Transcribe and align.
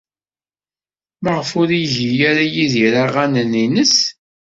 Maɣef 1.23 1.49
ur 1.61 1.69
igi 1.81 2.07
ara 2.29 2.43
Yidir 2.53 2.93
aɣanen-nnes? 3.03 3.97